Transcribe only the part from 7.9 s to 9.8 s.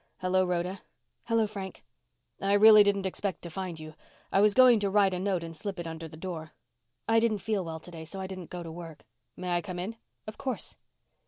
so I didn't go to work." "May I come